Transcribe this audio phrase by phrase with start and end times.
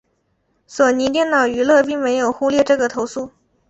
[0.65, 3.29] 索尼电脑娱乐并没有忽略这个投诉。